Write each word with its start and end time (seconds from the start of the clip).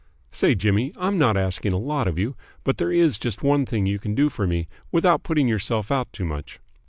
Say, 0.31 0.55
Jimmy, 0.55 0.91
I'm 0.97 1.19
not 1.19 1.37
asking 1.37 1.73
a 1.73 1.77
lot 1.77 2.07
of 2.07 2.17
you, 2.17 2.35
but 2.63 2.79
there 2.79 2.91
is 2.91 3.19
just 3.19 3.43
one 3.43 3.67
thing 3.67 3.85
you 3.85 3.99
can 3.99 4.15
do 4.15 4.29
for 4.29 4.47
me 4.47 4.67
without 4.91 5.21
putting 5.21 5.47
yourself 5.47 5.91
out 5.91 6.11
too 6.11 6.25
much." 6.25 6.59